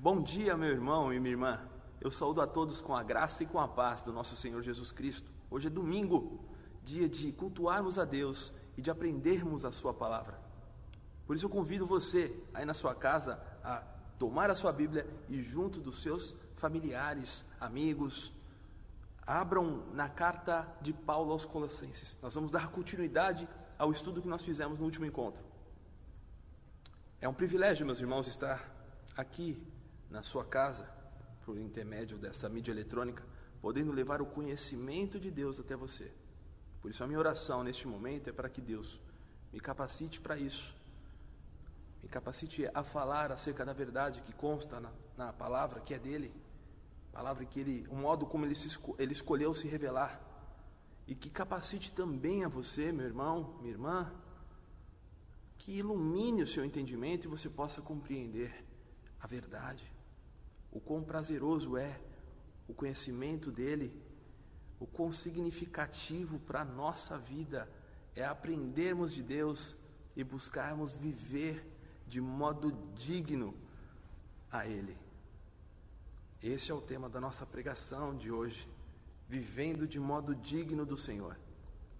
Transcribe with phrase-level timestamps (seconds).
[0.00, 1.60] Bom dia, meu irmão e minha irmã.
[2.00, 4.92] Eu saúdo a todos com a graça e com a paz do nosso Senhor Jesus
[4.92, 5.28] Cristo.
[5.50, 6.38] Hoje é domingo,
[6.84, 10.38] dia de cultuarmos a Deus e de aprendermos a Sua palavra.
[11.26, 13.82] Por isso eu convido você aí na sua casa a
[14.20, 18.32] tomar a sua Bíblia e junto dos seus familiares, amigos,
[19.26, 22.16] abram na carta de Paulo aos Colossenses.
[22.22, 25.42] Nós vamos dar continuidade ao estudo que nós fizemos no último encontro.
[27.20, 28.64] É um privilégio, meus irmãos, estar
[29.16, 29.60] aqui
[30.10, 30.88] na sua casa,
[31.44, 33.24] por intermédio dessa mídia eletrônica,
[33.60, 36.12] podendo levar o conhecimento de Deus até você.
[36.80, 39.00] Por isso, a minha oração neste momento é para que Deus
[39.52, 40.74] me capacite para isso,
[42.02, 46.32] me capacite a falar acerca da verdade que consta na, na palavra que é dele,
[47.12, 50.20] palavra que ele, o modo como ele, se, ele escolheu se revelar,
[51.06, 54.12] e que capacite também a você, meu irmão, minha irmã,
[55.56, 58.64] que ilumine o seu entendimento e você possa compreender
[59.18, 59.97] a verdade
[60.70, 61.98] o quão prazeroso é
[62.66, 63.92] o conhecimento dele,
[64.78, 67.68] o quão significativo para a nossa vida
[68.14, 69.76] é aprendermos de Deus
[70.14, 71.64] e buscarmos viver
[72.06, 73.54] de modo digno
[74.50, 74.96] a Ele.
[76.42, 78.68] Esse é o tema da nossa pregação de hoje,
[79.28, 81.36] vivendo de modo digno do Senhor.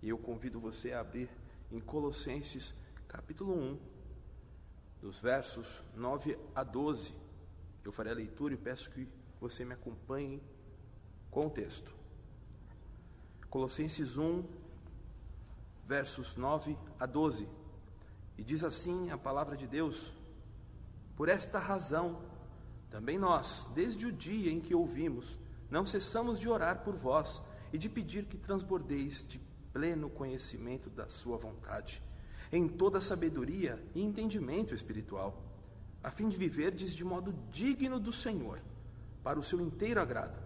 [0.01, 1.29] E eu convido você a abrir
[1.73, 2.73] em Colossenses
[3.09, 3.79] capítulo 1,
[5.01, 7.13] dos versos 9 a 12.
[7.85, 9.09] Eu farei a leitura e peço que
[9.41, 10.43] você me acompanhe
[11.31, 11.95] com o texto.
[13.49, 14.45] Colossenses 1,
[15.87, 17.49] versos 9 a 12.
[18.37, 20.13] E diz assim a palavra de Deus:
[21.17, 22.21] Por esta razão,
[22.91, 25.39] também nós, desde o dia em que ouvimos,
[25.71, 29.39] não cessamos de orar por vós e de pedir que transbordeis de
[29.73, 32.03] pleno conhecimento da Sua vontade,
[32.51, 35.48] em toda sabedoria e entendimento espiritual
[36.03, 38.61] a fim de viverdes de modo digno do Senhor,
[39.23, 40.39] para o seu inteiro agrado,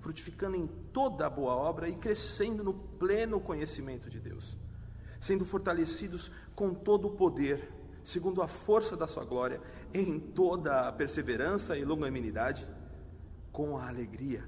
[0.00, 4.56] frutificando em toda a boa obra e crescendo no pleno conhecimento de Deus,
[5.20, 7.72] sendo fortalecidos com todo o poder,
[8.04, 9.60] segundo a força da sua glória,
[9.92, 12.68] em toda a perseverança e longanimidade,
[13.50, 14.44] com a alegria,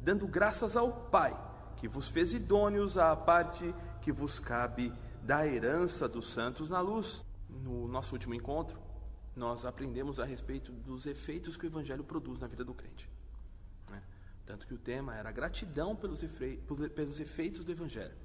[0.00, 1.36] dando graças ao Pai,
[1.76, 4.92] que vos fez idôneos à parte que vos cabe
[5.22, 7.24] da herança dos santos na luz.
[7.48, 8.78] No nosso último encontro,
[9.38, 13.08] nós aprendemos a respeito dos efeitos que o Evangelho produz na vida do crente.
[13.88, 14.02] Né?
[14.44, 16.20] Tanto que o tema era gratidão pelos,
[16.94, 18.16] pelos efeitos do Evangelho.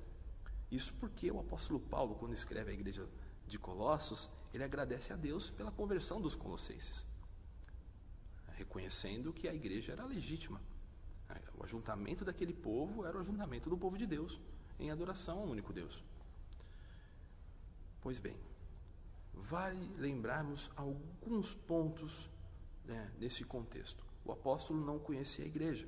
[0.71, 3.07] Isso porque o apóstolo Paulo, quando escreve a igreja
[3.47, 7.05] de Colossos, ele agradece a Deus pela conversão dos colossenses,
[8.53, 10.59] reconhecendo que a igreja era legítima.
[11.57, 14.39] O ajuntamento daquele povo era o ajuntamento do povo de Deus,
[14.79, 16.03] em adoração ao único Deus.
[18.01, 18.35] Pois bem,
[19.33, 22.29] vale lembrarmos alguns pontos
[22.85, 24.03] né, nesse contexto.
[24.25, 25.87] O apóstolo não conhecia a igreja.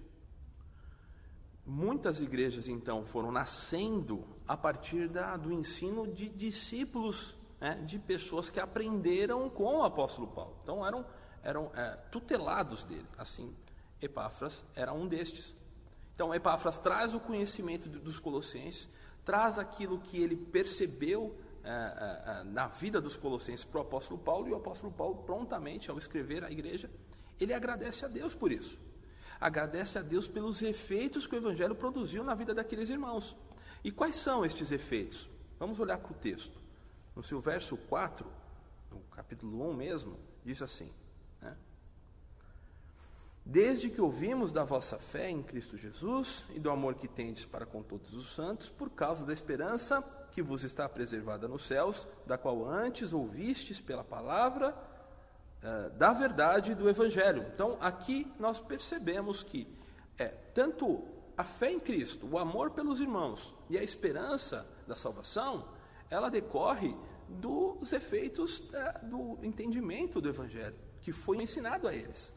[1.66, 8.50] Muitas igrejas, então, foram nascendo a partir da, do ensino de discípulos, né, de pessoas
[8.50, 10.58] que aprenderam com o apóstolo Paulo.
[10.62, 11.06] Então, eram,
[11.42, 13.08] eram é, tutelados dele.
[13.18, 13.56] Assim,
[14.00, 15.56] Epáfras era um destes.
[16.14, 18.88] Então, Epáfras traz o conhecimento dos colossenses,
[19.24, 24.20] traz aquilo que ele percebeu é, é, é, na vida dos colossenses para o apóstolo
[24.20, 26.92] Paulo, e o apóstolo Paulo, prontamente, ao escrever à igreja,
[27.40, 28.78] ele agradece a Deus por isso.
[29.42, 33.36] Agradece a Deus pelos efeitos que o Evangelho produziu na vida daqueles irmãos.
[33.84, 35.28] E quais são estes efeitos?
[35.58, 36.56] Vamos olhar para o texto.
[37.16, 38.26] No seu verso 4,
[38.92, 40.92] no capítulo 1 mesmo, diz assim:
[41.42, 41.58] né?
[43.44, 47.66] Desde que ouvimos da vossa fé em Cristo Jesus e do amor que tendes para
[47.66, 50.04] com todos os santos, por causa da esperança
[50.36, 54.76] que vos está preservada nos céus, da qual antes ouvistes pela palavra
[55.64, 57.46] uh, da verdade do Evangelho.
[57.54, 59.66] Então, aqui nós percebemos que
[60.18, 61.08] é tanto
[61.38, 65.70] a fé em Cristo, o amor pelos irmãos e a esperança da salvação,
[66.10, 66.94] ela decorre
[67.30, 72.34] dos efeitos uh, do entendimento do Evangelho, que foi ensinado a eles.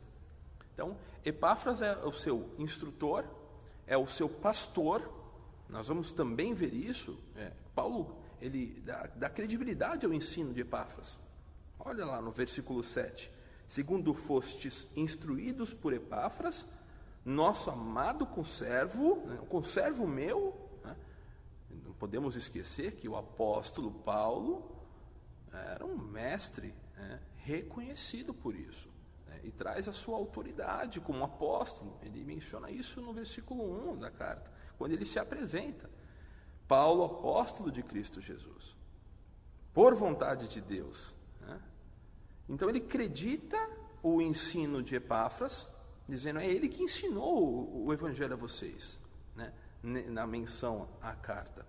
[0.72, 3.24] Então, Epáfras é o seu instrutor,
[3.88, 5.17] é o seu pastor,
[5.68, 7.18] nós vamos também ver isso.
[7.36, 11.18] É, Paulo ele dá, dá, credibilidade ao ensino de Epáfras.
[11.78, 13.30] Olha lá no versículo 7.
[13.66, 16.64] Segundo fostes instruídos por Epáfras,
[17.24, 20.96] nosso amado conservo, né, o conservo meu, né,
[21.84, 24.76] não podemos esquecer que o apóstolo Paulo
[25.52, 28.88] era um mestre né, reconhecido por isso.
[29.26, 31.98] Né, e traz a sua autoridade como apóstolo.
[32.02, 35.90] Ele menciona isso no versículo 1 da carta quando ele se apresenta.
[36.68, 38.76] Paulo, apóstolo de Cristo Jesus,
[39.74, 41.14] por vontade de Deus.
[41.40, 41.60] Né?
[42.48, 43.58] Então ele acredita
[44.02, 45.66] o ensino de Epáfras,
[46.08, 48.98] dizendo é ele que ensinou o evangelho a vocês,
[49.34, 49.52] né?
[49.82, 51.66] na menção à carta.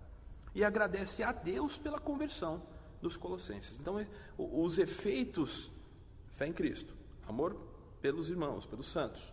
[0.54, 2.62] E agradece a Deus pela conversão
[3.00, 3.78] dos colossenses.
[3.78, 4.04] Então,
[4.36, 5.70] os efeitos,
[6.36, 6.94] fé em Cristo,
[7.26, 7.56] amor
[8.00, 9.32] pelos irmãos, pelos santos,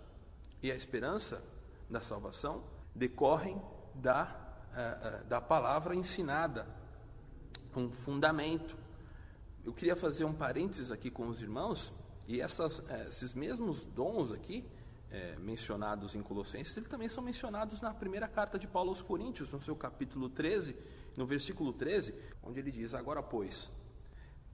[0.61, 1.43] e a esperança
[1.89, 2.63] da salvação
[2.97, 3.61] decorrem
[3.93, 6.67] da, uh, uh, da palavra ensinada,
[7.75, 8.75] um fundamento.
[9.63, 11.93] Eu queria fazer um parênteses aqui com os irmãos,
[12.27, 14.65] e essas, uh, esses mesmos dons aqui,
[15.39, 19.61] mencionados em Colossenses, eles também são mencionados na primeira carta de Paulo aos Coríntios, no
[19.61, 20.75] seu capítulo 13,
[21.15, 22.13] no versículo 13,
[22.43, 23.71] onde ele diz: Agora, pois,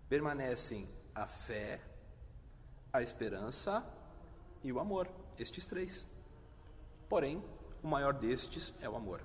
[0.07, 1.81] permanecem a fé,
[2.93, 3.83] a esperança
[4.63, 5.09] e o amor,
[5.39, 6.07] estes três.
[7.09, 7.43] Porém,
[7.83, 9.21] o maior destes é o amor.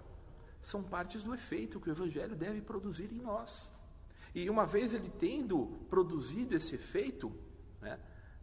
[0.60, 3.70] São partes do efeito que o Evangelho deve produzir em nós.
[4.34, 7.32] E uma vez ele tendo produzido esse efeito,
[7.80, 7.98] né,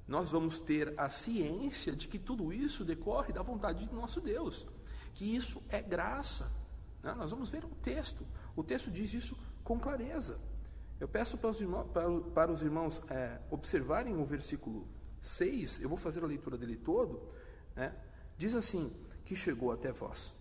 [0.07, 4.65] nós vamos ter a ciência de que tudo isso decorre da vontade de nosso Deus,
[5.13, 6.51] que isso é graça.
[7.03, 7.13] Né?
[7.13, 8.25] Nós vamos ver um texto,
[8.55, 10.39] o texto diz isso com clareza.
[10.99, 14.87] Eu peço para os irmãos, para, para os irmãos é, observarem o versículo
[15.21, 17.21] 6, eu vou fazer a leitura dele todo,
[17.75, 17.93] né?
[18.37, 18.91] diz assim:
[19.25, 20.33] que chegou até vós.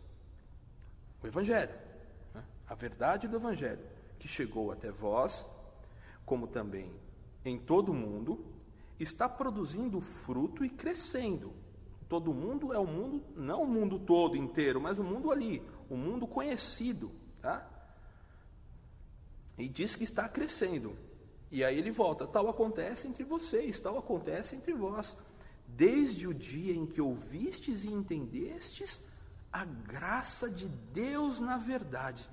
[1.22, 1.75] O Evangelho,
[2.34, 2.44] né?
[2.69, 3.84] a verdade do Evangelho,
[4.19, 5.46] que chegou até vós,
[6.25, 6.92] como também
[7.44, 8.44] em todo o mundo,
[8.98, 11.52] está produzindo fruto e crescendo.
[12.08, 15.96] Todo mundo é o mundo, não o mundo todo inteiro, mas o mundo ali, o
[15.96, 17.10] mundo conhecido,
[17.40, 17.69] tá?
[19.58, 20.96] E diz que está crescendo.
[21.50, 25.16] E aí ele volta: tal acontece entre vocês, tal acontece entre vós,
[25.66, 29.02] desde o dia em que ouvistes e entendestes
[29.52, 32.28] a graça de Deus na verdade,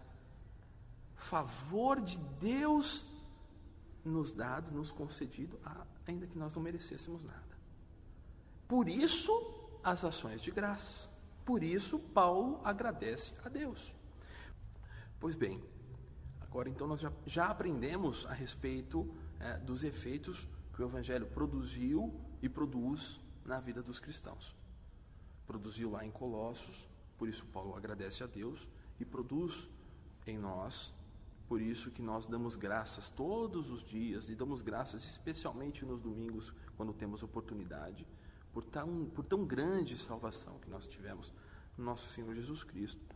[1.16, 3.06] favor de Deus
[4.04, 5.60] nos dado, nos concedido,
[6.08, 7.52] ainda que nós não merecêssemos nada.
[8.68, 9.32] Por isso,
[9.84, 11.10] as ações de graças.
[11.46, 13.94] Por isso, Paulo agradece a Deus.
[15.20, 15.62] Pois bem,
[16.52, 22.14] Agora, então, nós já, já aprendemos a respeito é, dos efeitos que o Evangelho produziu
[22.42, 24.56] e produz na vida dos cristãos.
[25.46, 28.68] Produziu lá em Colossos, por isso Paulo agradece a Deus,
[29.00, 29.70] e produz
[30.26, 30.94] em nós,
[31.48, 36.54] por isso que nós damos graças todos os dias, e damos graças especialmente nos domingos,
[36.78, 38.08] quando temos oportunidade,
[38.54, 41.34] por tão, por tão grande salvação que nós tivemos
[41.78, 43.16] no nosso Senhor Jesus Cristo.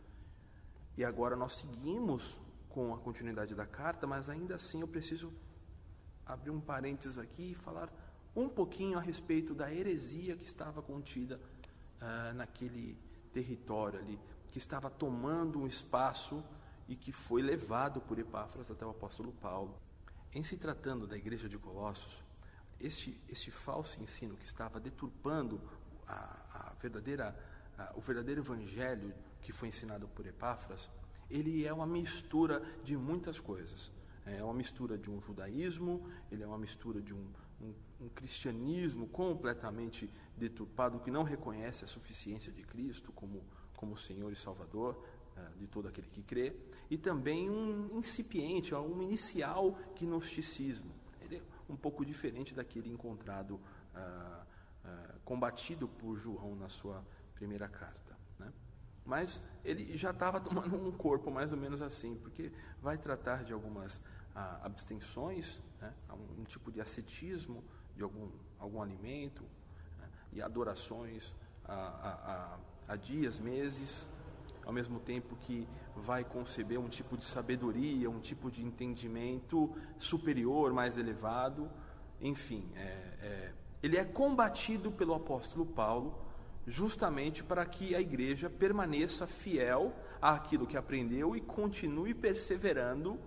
[0.96, 2.36] E agora nós seguimos
[2.68, 5.32] com a continuidade da carta, mas ainda assim eu preciso
[6.24, 7.90] abrir um parênteses aqui e falar
[8.36, 11.40] um pouquinho a respeito da heresia que estava contida
[12.00, 12.96] uh, naquele
[13.32, 14.18] território ali,
[14.50, 16.44] que estava tomando um espaço
[16.86, 19.74] e que foi levado por Epáfras até o apóstolo Paulo.
[20.32, 22.22] Em se tratando da igreja de Colossos,
[22.78, 25.60] este, este falso ensino que estava deturpando
[26.06, 27.34] a, a verdadeira,
[27.78, 30.90] a, o verdadeiro evangelho que foi ensinado por Epáfras,
[31.30, 33.90] ele é uma mistura de muitas coisas.
[34.26, 37.26] É uma mistura de um judaísmo, ele é uma mistura de um,
[37.60, 43.42] um, um cristianismo completamente deturpado, que não reconhece a suficiência de Cristo como,
[43.76, 45.02] como Senhor e Salvador
[45.36, 46.54] uh, de todo aquele que crê,
[46.90, 50.94] e também um incipiente, um inicial gnosticismo.
[51.22, 54.42] Ele é um pouco diferente daquele encontrado, uh,
[54.84, 57.04] uh, combatido por João na sua
[57.34, 58.06] primeira carta.
[59.06, 63.52] Mas ele já estava tomando um corpo mais ou menos assim, porque vai tratar de
[63.52, 64.00] algumas
[64.34, 65.94] ah, abstenções, né,
[66.36, 67.62] um, tipo de ascetismo
[67.96, 69.42] de algum, algum alimento,
[69.98, 71.34] né, e adorações
[71.64, 74.06] a, a, a, a dias, meses,
[74.64, 80.72] ao mesmo tempo que vai conceber um tipo de sabedoria, um tipo de entendimento superior,
[80.72, 81.70] mais elevado,
[82.20, 86.26] enfim, é, é, ele é combatido pelo apóstolo Paulo
[86.66, 93.18] justamente para que a igreja permaneça fiel àquilo que aprendeu e continue perseverando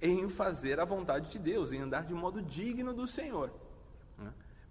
[0.00, 3.50] em fazer a vontade de Deus, em andar de modo digno do Senhor.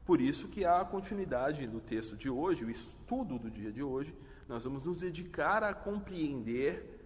[0.07, 4.15] Por isso que a continuidade do texto de hoje, o estudo do dia de hoje,
[4.47, 6.97] nós vamos nos dedicar a compreender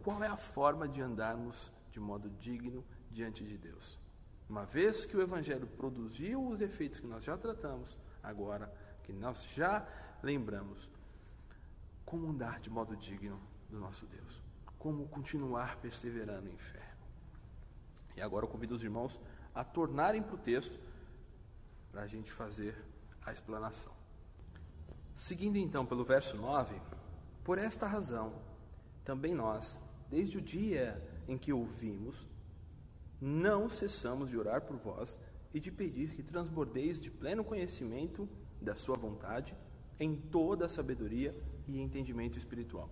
[0.00, 3.98] qual é a forma de andarmos de modo digno diante de Deus.
[4.48, 9.44] Uma vez que o Evangelho produziu os efeitos que nós já tratamos, agora que nós
[9.56, 9.84] já
[10.22, 10.88] lembramos
[12.04, 14.40] como andar de modo digno do nosso Deus,
[14.78, 16.94] como continuar perseverando em fé.
[18.16, 19.20] E agora eu convido os irmãos
[19.52, 20.78] a tornarem para o texto
[21.90, 22.76] para a gente fazer
[23.24, 23.92] a explanação.
[25.16, 26.74] Seguindo então pelo verso 9,
[27.44, 28.34] por esta razão,
[29.04, 29.78] também nós,
[30.08, 32.28] desde o dia em que ouvimos,
[33.20, 35.18] não cessamos de orar por vós
[35.52, 38.28] e de pedir que transbordeis de pleno conhecimento
[38.60, 39.54] da Sua vontade
[39.98, 41.34] em toda a sabedoria
[41.66, 42.88] e entendimento espiritual.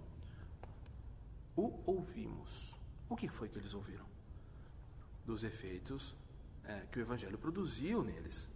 [1.57, 2.75] O ouvimos.
[3.09, 4.07] O que foi que eles ouviram?
[5.25, 6.15] Dos efeitos
[6.65, 8.49] é, que o Evangelho produziu neles.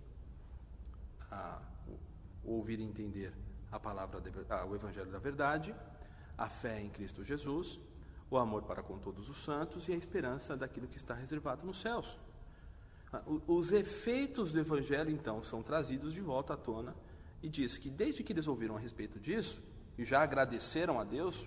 [1.32, 1.62] A,
[2.44, 3.32] ouvir e entender
[3.70, 4.20] a palavra,
[4.68, 5.74] o Evangelho da verdade,
[6.36, 7.80] a fé em Cristo Jesus,
[8.30, 11.80] o amor para com todos os santos e a esperança daquilo que está reservado nos
[11.80, 12.18] céus.
[13.12, 16.94] Ah, os efeitos do Evangelho, então, são trazidos de volta à tona
[17.42, 19.62] e diz que desde que eles ouviram a respeito disso
[19.98, 21.46] e já agradeceram a Deus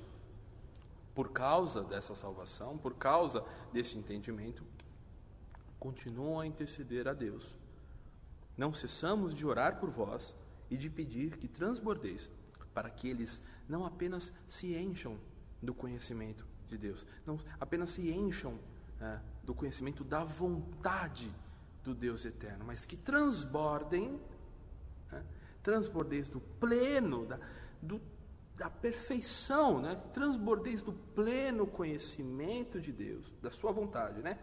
[1.14, 4.64] por causa dessa salvação, por causa desse entendimento,
[5.80, 7.56] continuam a interceder a Deus.
[8.58, 10.36] Não cessamos de orar por vós
[10.70, 12.30] e de pedir que transbordeis,
[12.74, 15.18] para que eles não apenas se encham
[15.62, 18.60] do conhecimento de Deus, não apenas se encham
[19.00, 21.32] é, do conhecimento da vontade
[21.84, 24.20] do Deus eterno, mas que transbordem,
[25.12, 25.22] é,
[25.62, 27.40] transbordeis do pleno, da,
[27.82, 28.02] do,
[28.56, 30.02] da perfeição, né?
[30.14, 34.40] transbordeis do pleno conhecimento de Deus, da sua vontade, né?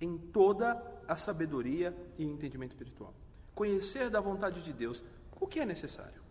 [0.00, 3.14] em toda a sabedoria e entendimento espiritual.
[3.60, 5.04] Conhecer da vontade de Deus,
[5.38, 6.22] o que é necessário?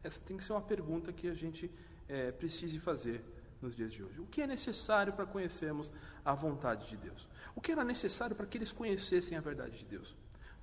[0.00, 1.68] Essa tem que ser uma pergunta que a gente
[2.08, 3.20] é, precise fazer
[3.60, 4.20] nos dias de hoje.
[4.20, 5.90] O que é necessário para conhecermos
[6.24, 7.26] a vontade de Deus?
[7.52, 10.14] O que era necessário para que eles conhecessem a verdade de Deus?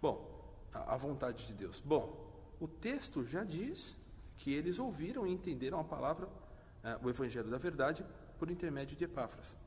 [0.02, 1.82] Bom, a, vontade de Deus.
[1.82, 3.94] Bom, o texto já diz
[4.38, 6.30] que eles ouviram e entenderam a palavra,
[6.82, 8.06] é, o Evangelho da Verdade,
[8.40, 9.58] por intermédio de Epáfras.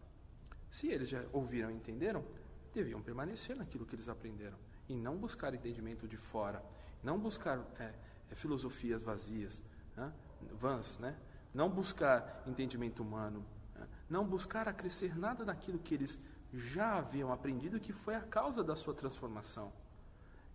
[0.72, 2.24] Se eles já ouviram e entenderam,
[2.72, 4.56] deviam permanecer naquilo que eles aprenderam
[4.88, 6.62] e não buscar entendimento de fora,
[7.02, 7.92] não buscar é,
[8.30, 9.62] é, filosofias vazias,
[9.96, 10.12] né?
[10.52, 11.16] vãs, né?
[11.52, 13.86] não buscar entendimento humano, né?
[14.08, 16.18] não buscar acrescer nada daquilo que eles
[16.52, 19.72] já haviam aprendido, que foi a causa da sua transformação.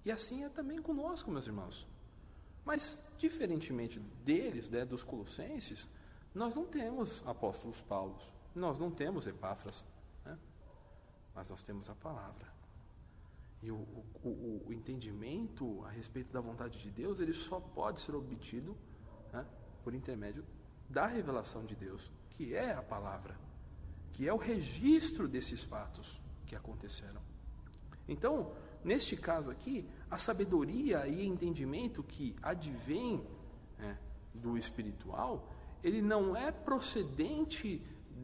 [0.04, 1.88] E assim é também conosco, meus irmãos.
[2.66, 5.90] Mas, diferentemente deles, né, dos colossenses,
[6.34, 8.24] nós não temos apóstolos Paulos,
[8.56, 9.86] nós não temos Epáfras,
[11.34, 12.48] mas nós temos a palavra.
[13.62, 13.76] E o,
[14.24, 18.76] o, o, entendimento a respeito da vontade de Deus, ele só pode ser obtido
[19.32, 19.46] né,
[19.84, 20.44] por intermédio
[20.90, 23.38] da revelação de Deus, que é a palavra,
[24.14, 27.22] que é o registro desses fatos que aconteceram.
[28.08, 28.52] Então,
[28.84, 33.24] neste caso aqui, a sabedoria e entendimento que advém
[33.78, 33.98] né,
[34.34, 35.48] do espiritual,
[35.84, 37.82] ele não é procedente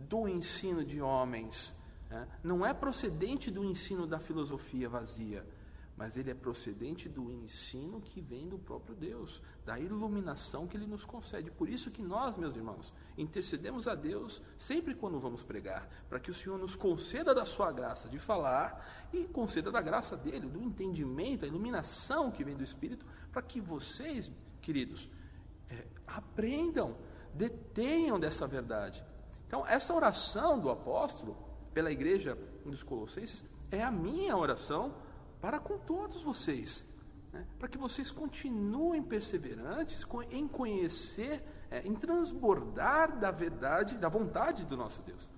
[0.09, 1.73] do ensino de homens,
[2.09, 2.27] né?
[2.43, 5.45] Não é procedente do ensino da filosofia vazia,
[5.97, 10.85] mas ele é procedente do ensino que vem do próprio Deus, da iluminação que ele
[10.85, 11.49] nos concede.
[11.49, 16.29] Por isso que nós, meus irmãos, intercedemos a Deus sempre quando vamos pregar, para que
[16.29, 20.61] o Senhor nos conceda da sua graça de falar e conceda da graça dele, do
[20.61, 25.09] entendimento, a iluminação que vem do Espírito, para que vocês, queridos,
[25.67, 26.95] é, aprendam,
[27.33, 29.03] detenham dessa verdade.
[29.47, 31.46] Então, essa oração do apóstolo,
[31.77, 34.95] pela igreja dos Colossenses é a minha oração
[35.39, 36.83] para com todos vocês,
[37.31, 37.45] né?
[37.59, 44.75] para que vocês continuem perseverantes em conhecer, é, em transbordar da verdade, da vontade do
[44.75, 45.29] nosso Deus.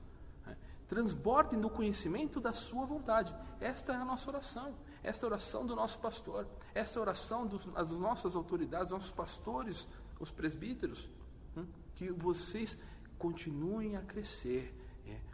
[0.46, 0.56] Né?
[0.88, 3.36] Transbordem do conhecimento da sua vontade.
[3.60, 4.74] Esta é a nossa oração.
[5.04, 6.48] Esta é a oração do nosso pastor.
[6.74, 9.86] Esta é a oração das nossas autoridades, nossos pastores,
[10.22, 11.10] os presbíteros.
[11.58, 11.66] Hum?
[11.96, 12.80] Que vocês
[13.18, 14.79] continuem a crescer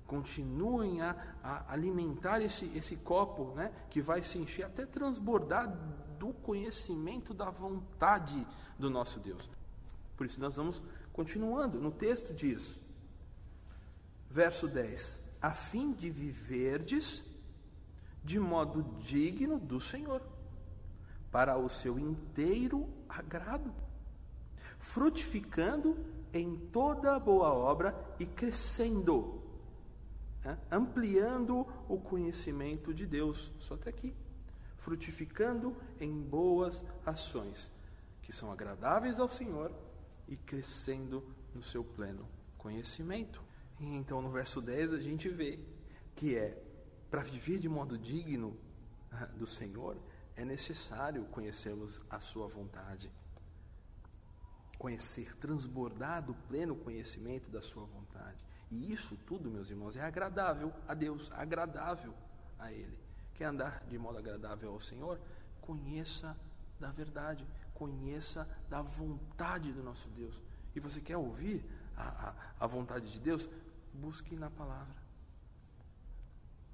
[0.07, 5.67] continuem a, a alimentar esse, esse copo, né, que vai se encher até transbordar
[6.19, 8.45] do conhecimento da vontade
[8.77, 9.49] do nosso Deus.
[10.15, 10.81] Por isso nós vamos
[11.11, 11.79] continuando.
[11.79, 12.79] No texto diz,
[14.29, 17.23] verso 10: a fim de viverdes
[18.23, 20.21] de modo digno do Senhor,
[21.31, 23.71] para o seu inteiro agrado,
[24.79, 25.97] frutificando
[26.33, 29.44] em toda boa obra e crescendo?
[30.71, 34.13] Ampliando o conhecimento de Deus, só até aqui,
[34.77, 37.71] frutificando em boas ações,
[38.21, 39.71] que são agradáveis ao Senhor
[40.27, 41.23] e crescendo
[41.53, 43.41] no seu pleno conhecimento.
[43.79, 45.59] E então no verso 10 a gente vê
[46.15, 46.61] que é
[47.09, 48.57] para viver de modo digno
[49.11, 49.97] ah, do Senhor,
[50.35, 53.09] é necessário conhecermos a sua vontade.
[54.77, 58.37] Conhecer, transbordar do pleno conhecimento da sua vontade.
[58.71, 62.13] E isso tudo, meus irmãos, é agradável a Deus, agradável
[62.57, 62.97] a Ele.
[63.33, 65.19] Quer andar de modo agradável ao Senhor?
[65.61, 66.35] Conheça
[66.79, 70.41] da verdade, conheça da vontade do nosso Deus.
[70.75, 71.63] E você quer ouvir
[71.95, 73.47] a, a, a vontade de Deus?
[73.93, 74.95] Busque na palavra.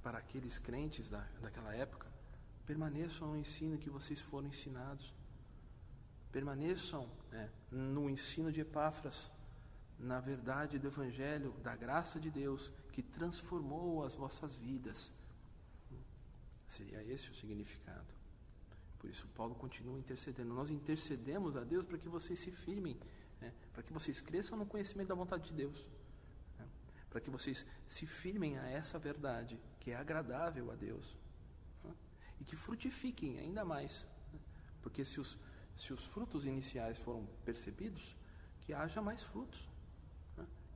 [0.02, 2.12] Para aqueles crentes da, daquela época,
[2.72, 5.14] Permaneçam no ensino que vocês foram ensinados.
[6.32, 9.30] Permaneçam né, no ensino de Epáfras,
[10.02, 15.12] na verdade do Evangelho, da graça de Deus que transformou as vossas vidas.
[16.68, 18.14] Seria esse o significado.
[18.98, 20.54] Por isso, Paulo continua intercedendo.
[20.54, 22.98] Nós intercedemos a Deus para que vocês se firmem,
[23.40, 25.88] né, para que vocês cresçam no conhecimento da vontade de Deus,
[26.58, 26.68] né,
[27.10, 31.16] para que vocês se firmem a essa verdade que é agradável a Deus
[31.84, 31.94] né,
[32.40, 34.06] e que frutifiquem ainda mais.
[34.34, 34.40] Né,
[34.82, 35.38] porque se os
[35.76, 38.16] se os frutos iniciais foram percebidos,
[38.62, 39.68] que haja mais frutos?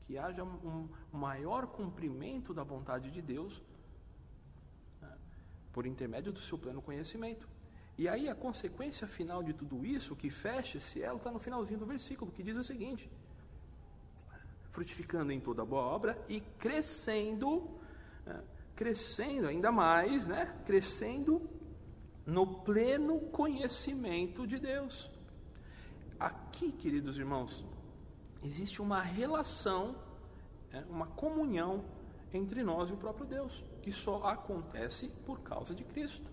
[0.05, 3.61] Que haja um maior cumprimento da vontade de Deus
[5.01, 5.11] né?
[5.73, 7.47] por intermédio do seu pleno conhecimento.
[7.97, 11.79] E aí a consequência final de tudo isso, que fecha esse elo, está no finalzinho
[11.79, 13.09] do versículo, que diz o seguinte:
[14.71, 17.69] frutificando em toda boa obra e crescendo,
[18.25, 18.43] né?
[18.75, 20.53] crescendo ainda mais, né?
[20.65, 21.49] crescendo
[22.25, 25.09] no pleno conhecimento de Deus.
[26.19, 27.65] Aqui, queridos irmãos,
[28.45, 29.95] existe uma relação,
[30.71, 31.83] né, uma comunhão
[32.33, 36.29] entre nós e o próprio Deus, que só acontece por causa de Cristo.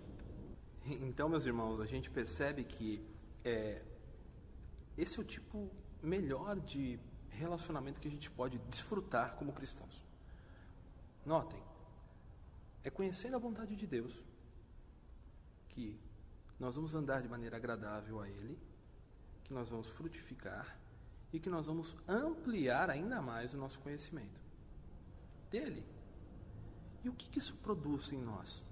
[0.85, 3.07] Então, meus irmãos, a gente percebe que
[3.45, 3.83] é,
[4.99, 5.71] esse é o tipo
[6.02, 6.99] melhor de
[7.31, 10.02] relacionamento que a gente pode desfrutar como cristãos.
[11.25, 11.62] Notem,
[12.83, 14.12] é conhecendo a vontade de Deus
[15.69, 15.99] que
[16.59, 18.59] nós vamos andar de maneira agradável a Ele,
[19.45, 20.81] que nós vamos frutificar
[21.32, 24.40] e que nós vamos ampliar ainda mais o nosso conhecimento
[25.50, 25.84] dele.
[27.04, 28.64] E o que, que isso produz em nós?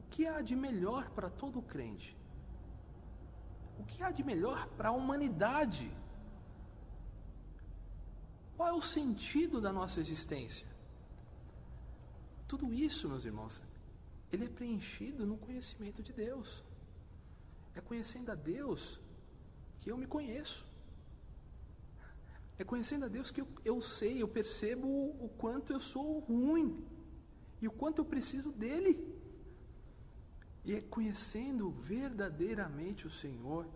[0.00, 2.16] O que há de melhor para todo crente?
[3.78, 5.90] O que há de melhor para a humanidade?
[8.56, 10.66] Qual é o sentido da nossa existência?
[12.46, 13.62] Tudo isso, meus irmãos,
[14.30, 16.62] ele é preenchido no conhecimento de Deus.
[17.74, 19.00] É conhecendo a Deus
[19.80, 20.71] que eu me conheço.
[22.62, 26.68] É conhecendo a Deus que eu, eu sei, eu percebo o, quanto eu sou ruim
[27.60, 28.92] e o quanto eu preciso dele.
[30.64, 33.66] E é conhecendo verdadeiramente o Senhor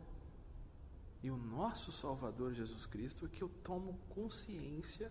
[1.20, 5.10] e o nosso Salvador Jesus Cristo que eu tomo consciência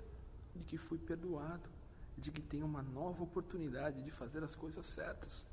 [0.55, 1.69] de que fui perdoado
[2.17, 5.43] de que tem uma nova oportunidade de fazer as coisas certas,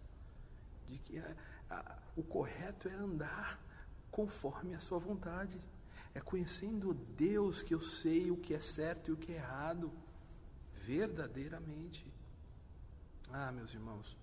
[0.87, 1.35] de que a,
[1.69, 3.61] a, o correto é andar
[4.13, 5.61] conforme a sua vontade,
[6.15, 9.93] é conhecendo Deus que eu sei o que é certo e o que é errado,
[10.85, 12.07] verdadeiramente.
[13.31, 14.17] Ah, meus irmãos,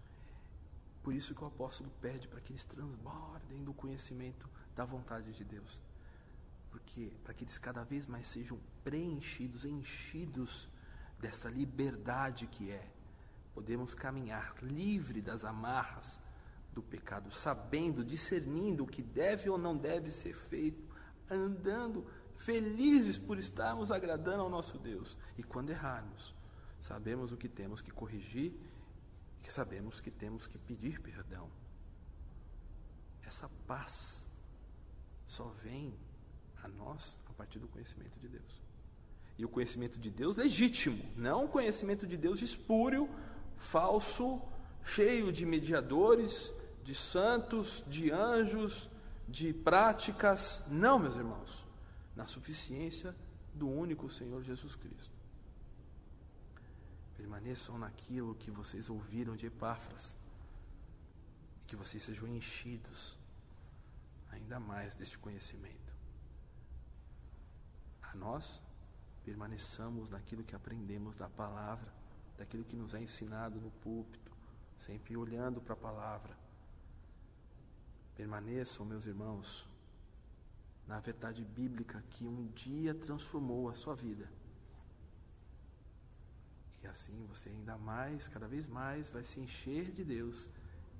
[1.01, 5.43] por isso que o apóstolo pede para que eles transbordem do conhecimento da vontade de
[5.43, 5.79] Deus.
[6.69, 10.69] Porque para que eles cada vez mais sejam preenchidos, enchidos
[11.19, 12.87] desta liberdade que é.
[13.53, 16.21] Podemos caminhar livre das amarras
[16.71, 20.88] do pecado, sabendo, discernindo o que deve ou não deve ser feito,
[21.29, 22.05] andando
[22.37, 25.17] felizes por estarmos agradando ao nosso Deus.
[25.37, 26.35] E quando errarmos,
[26.81, 28.53] sabemos o que temos que corrigir
[29.43, 31.49] e sabemos que temos que pedir perdão.
[33.23, 34.25] Essa paz
[35.27, 35.93] só vem
[36.63, 38.61] a nós a partir do conhecimento de Deus.
[39.37, 43.09] E o conhecimento de Deus legítimo, não o conhecimento de Deus espúrio,
[43.57, 44.41] falso,
[44.83, 48.89] cheio de mediadores, de santos, de anjos,
[49.29, 50.63] de práticas.
[50.67, 51.65] Não, meus irmãos,
[52.15, 53.15] na suficiência
[53.53, 55.17] do único Senhor Jesus Cristo.
[57.15, 60.15] Permaneçam naquilo que vocês ouviram de Epáfras,
[61.61, 63.17] e que vocês sejam enchidos
[64.31, 65.93] ainda mais deste conhecimento.
[68.01, 68.61] A nós,
[69.23, 71.93] permaneçamos naquilo que aprendemos da palavra,
[72.37, 74.31] daquilo que nos é ensinado no púlpito,
[74.77, 76.48] sempre olhando para a palavra.
[78.19, 79.47] Permaneçam, meus irmãos,
[80.85, 84.29] na verdade bíblica que um dia transformou a sua vida.
[86.83, 90.49] E assim você ainda mais, cada vez mais, vai se encher de Deus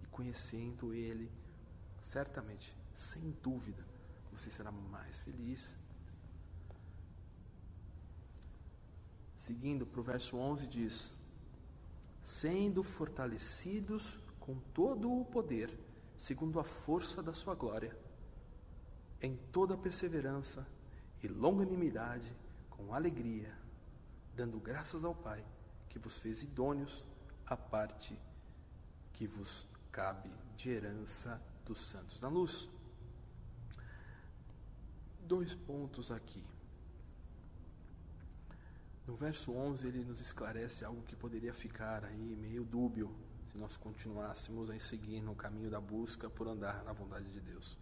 [0.02, 1.30] e conhecendo Ele,
[2.02, 3.86] certamente, sem dúvida,
[4.32, 5.76] você será mais feliz
[9.50, 11.14] Seguindo para o verso 11 diz:
[12.24, 15.70] Sendo fortalecidos com todo o poder,
[16.20, 17.98] segundo a força da sua glória,
[19.22, 20.68] em toda perseverança
[21.24, 22.36] e longanimidade,
[22.70, 23.58] com alegria,
[24.36, 25.44] dando graças ao Pai,
[25.88, 27.06] que vos fez idôneos
[27.46, 28.20] à parte
[29.14, 32.70] que vos cabe de herança dos santos na luz.
[35.22, 36.46] Dois pontos aqui.
[39.08, 43.14] No verso 11 ele nos esclarece algo que poderia ficar aí meio dúbio,
[43.52, 47.78] se nós continuássemos a seguir no caminho da busca por andar na vontade de Deus.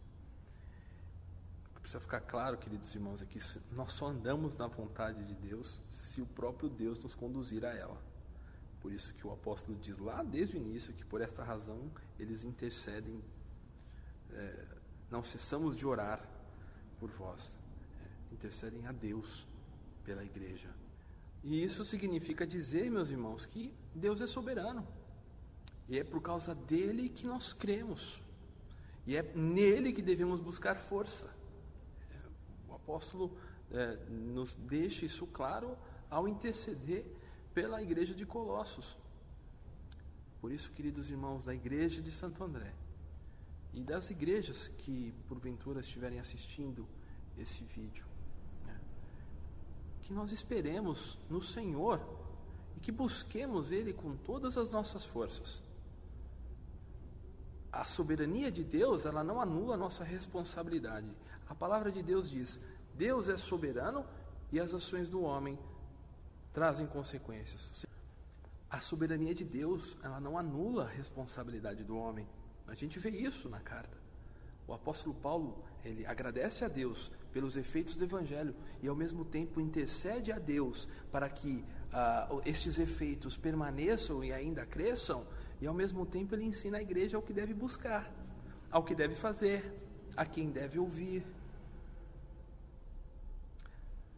[1.87, 6.21] Precisa ficar claro, queridos irmãos, aqui é nós só andamos na vontade de Deus se
[6.21, 7.97] o próprio Deus nos conduzir a ela.
[8.81, 12.43] Por isso que o apóstolo diz lá desde o início que por esta razão eles
[12.43, 13.23] intercedem,
[14.31, 14.65] é,
[15.09, 16.27] não cessamos de orar
[16.99, 17.55] por vós,
[18.01, 19.47] é, intercedem a Deus
[20.03, 20.69] pela igreja.
[21.41, 24.85] E isso significa dizer, meus irmãos, que Deus é soberano.
[25.89, 28.21] E é por causa dele que nós cremos.
[29.05, 31.33] E é nele que devemos buscar força.
[32.67, 33.37] O apóstolo
[33.71, 35.77] é, nos deixa isso claro
[36.09, 37.05] ao interceder
[37.53, 38.97] pela igreja de Colossos.
[40.41, 42.73] Por isso, queridos irmãos, da igreja de Santo André
[43.73, 46.87] e das igrejas que porventura estiverem assistindo
[47.37, 48.05] esse vídeo,
[48.65, 48.79] né,
[50.01, 52.01] que nós esperemos no Senhor
[52.75, 55.61] e que busquemos Ele com todas as nossas forças
[57.81, 61.07] a soberania de Deus, ela não anula a nossa responsabilidade.
[61.47, 62.59] A palavra de Deus diz:
[62.95, 64.03] Deus é soberano
[64.51, 65.57] e as ações do homem
[66.53, 67.85] trazem consequências.
[68.69, 72.27] A soberania de Deus, ela não anula a responsabilidade do homem.
[72.67, 73.97] A gente vê isso na carta.
[74.67, 79.61] O apóstolo Paulo, ele agradece a Deus pelos efeitos do evangelho e ao mesmo tempo
[79.61, 81.63] intercede a Deus para que
[81.93, 85.25] uh, estes efeitos permaneçam e ainda cresçam
[85.59, 88.11] e ao mesmo tempo ele ensina a igreja ao que deve buscar,
[88.69, 89.73] ao que deve fazer,
[90.15, 91.25] a quem deve ouvir.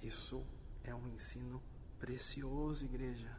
[0.02, 0.44] Isso
[0.84, 1.62] é um ensino
[2.00, 3.30] precioso, igreja.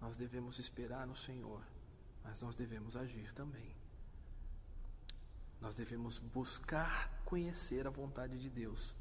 [0.00, 1.60] Nós devemos esperar no Senhor,
[2.22, 3.74] mas nós devemos agir também.
[5.60, 8.94] Nós devemos buscar conhecer a vontade de Deus.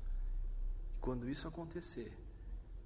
[0.95, 2.17] E quando isso acontecer,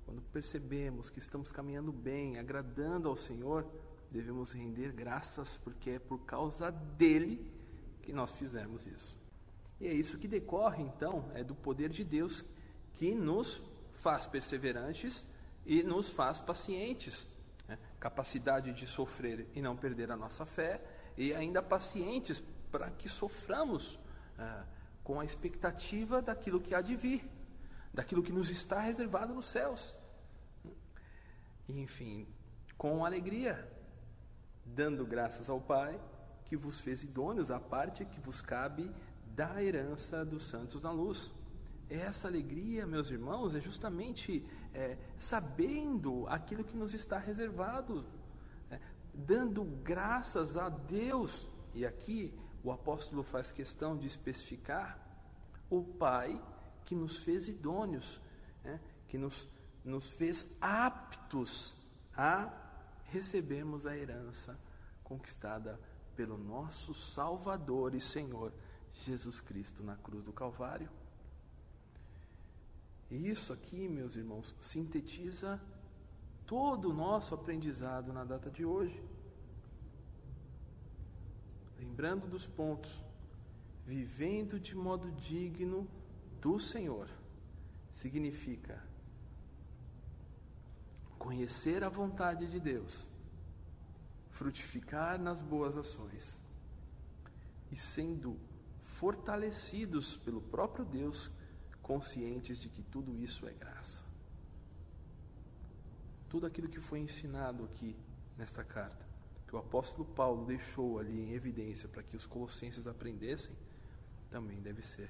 [0.05, 3.65] quando percebemos que estamos caminhando bem, agradando ao Senhor,
[4.11, 7.45] devemos render graças, porque é por causa dele
[8.01, 9.17] que nós fizemos isso.
[9.79, 12.43] E é isso que decorre, então, é do poder de Deus
[12.93, 13.61] que nos
[13.93, 15.25] faz perseverantes
[15.65, 17.27] e nos faz pacientes.
[17.67, 17.77] Né?
[17.99, 20.81] Capacidade de sofrer e não perder a nossa fé,
[21.17, 23.99] e ainda pacientes para que soframos
[24.37, 24.63] é,
[25.03, 27.27] com a expectativa daquilo que há de vir,
[27.93, 29.95] daquilo que nos está reservado nos céus.
[31.67, 32.27] E, enfim,
[32.77, 33.67] com alegria,
[34.75, 35.99] dando graças ao Pai,
[36.45, 38.91] que vos fez idôneos à parte que vos cabe
[39.35, 41.31] da herança dos santos na luz.
[41.89, 48.05] Essa alegria, meus irmãos, é justamente é, sabendo aquilo que nos está reservado,
[48.69, 48.79] é,
[49.13, 51.47] dando graças a Deus.
[51.73, 54.99] E aqui o apóstolo faz questão de especificar
[55.69, 56.41] o Pai
[56.85, 58.19] que nos fez idôneos,
[58.63, 59.47] é, que nos,
[59.83, 61.75] nos fez aptos
[62.15, 62.68] a
[63.11, 64.59] recebemos a herança
[65.03, 65.79] conquistada
[66.15, 68.51] pelo nosso Salvador e Senhor
[68.93, 70.89] Jesus Cristo na cruz do Calvário.
[73.09, 75.59] E isso aqui, meus irmãos, sintetiza
[76.45, 79.01] todo o nosso aprendizado na data de hoje.
[81.79, 82.91] Lembrando dos pontos,
[83.85, 85.87] vivendo de modo digno
[86.41, 87.07] do Senhor,
[87.93, 88.88] significa
[91.19, 93.05] conhecer a vontade de Deus,
[94.31, 96.39] frutificar nas boas ações
[97.69, 98.39] e sendo
[98.85, 101.29] fortalecidos pelo próprio Deus,
[101.83, 104.03] conscientes de que tudo isso é graça.
[106.29, 107.95] Tudo aquilo que foi ensinado aqui
[108.37, 109.05] nesta carta,
[109.45, 113.55] que o apóstolo Paulo deixou ali em evidência para que os colossenses aprendessem,
[114.29, 115.09] também deve ser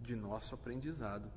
[0.00, 1.30] de nosso aprendizado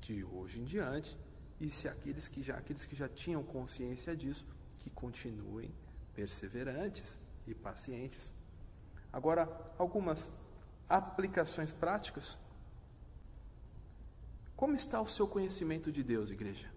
[0.00, 1.16] de hoje em diante
[1.60, 4.46] e se aqueles que já aqueles que já tinham consciência disso
[4.78, 5.70] que continuem
[6.14, 8.34] perseverantes e pacientes.
[9.12, 10.30] Agora, algumas
[10.88, 12.38] aplicações práticas.
[14.56, 16.70] Como está o seu conhecimento de Deus, igreja?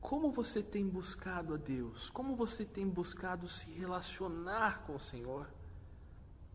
[0.00, 2.08] Como você tem buscado a Deus?
[2.10, 5.50] Como você tem buscado se relacionar com o Senhor?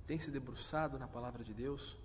[0.08, 1.98] Tem se debruçado na palavra de Deus?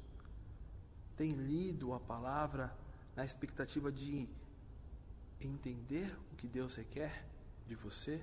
[1.16, 2.76] Tem lido a palavra
[3.14, 4.28] na expectativa de
[5.40, 7.24] entender o que Deus requer
[7.66, 8.22] de você?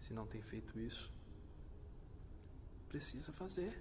[0.00, 1.12] Se não tem feito isso,
[2.88, 3.80] precisa fazer.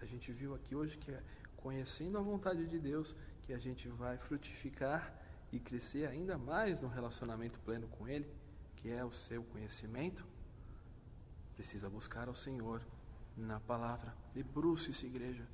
[0.00, 1.22] A gente viu aqui hoje que é
[1.56, 5.12] conhecendo a vontade de Deus que a gente vai frutificar
[5.50, 8.28] e crescer ainda mais no relacionamento pleno com Ele,
[8.76, 10.24] que é o seu conhecimento.
[11.54, 12.82] Precisa buscar ao Senhor
[13.36, 14.14] na palavra.
[14.34, 15.46] Debruce-se, igreja.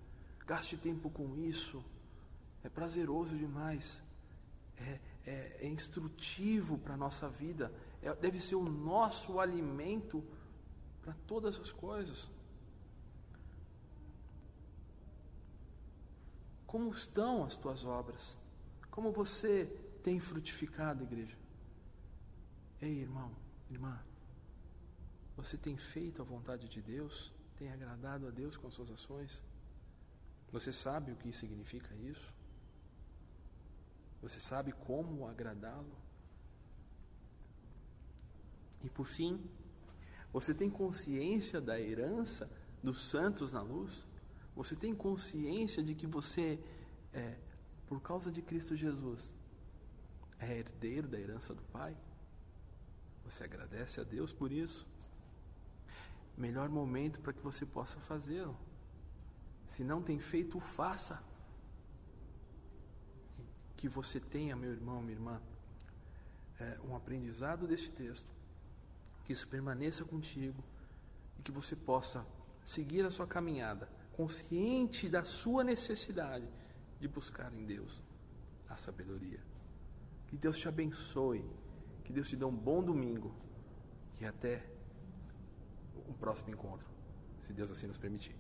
[0.47, 1.85] Gaste tempo com isso.
[2.63, 4.01] É prazeroso demais.
[4.77, 7.73] É, é, é instrutivo para a nossa vida,
[8.03, 10.25] é, deve ser o nosso alimento
[11.03, 12.29] para todas as coisas.
[16.67, 18.37] Como estão as tuas obras?
[18.91, 19.67] Como você
[20.03, 21.37] tem frutificado, igreja?
[22.81, 23.31] Ei, irmão,
[23.71, 24.01] irmã,
[25.37, 27.33] você tem feito a vontade de Deus?
[27.57, 29.43] Tem agradado a Deus com suas ações?
[30.53, 32.35] Você sabe o que significa isso?
[34.23, 35.97] Você sabe como agradá-lo?
[38.83, 39.41] E por fim,
[40.33, 42.51] você tem consciência da herança
[42.83, 44.07] dos santos na luz?
[44.57, 46.59] Você tem consciência de que você,
[47.13, 47.37] é,
[47.87, 49.33] por causa de Cristo Jesus,
[50.39, 51.97] é herdeiro da herança do Pai?
[53.25, 54.87] Você agradece a Deus por isso?
[56.41, 58.57] melhor momento para que você possa fazê-lo.
[59.71, 61.23] Se não tem feito, faça.
[63.77, 65.41] Que você tenha, meu irmão, minha irmã,
[66.59, 68.29] é, um aprendizado desse texto,
[69.25, 70.63] que isso permaneça contigo
[71.39, 72.27] e que você possa
[72.65, 76.47] seguir a sua caminhada, consciente da sua necessidade
[77.01, 78.03] de buscar em Deus
[78.69, 79.41] a sabedoria.
[80.29, 81.45] Que Deus te abençoe,
[82.05, 83.35] que Deus te dê um bom domingo
[84.21, 84.65] e até
[86.09, 86.87] um próximo encontro,
[87.41, 88.40] se Deus assim nos permitir.